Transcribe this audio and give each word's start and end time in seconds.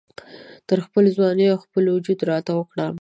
تر 0.69 0.77
خپل 0.85 1.03
ځوانۍ 1.15 1.45
او 1.51 1.57
خپل 1.65 1.83
وجود 1.95 2.19
را 2.29 2.37
تاو 2.47 2.63
کړم 2.71 2.93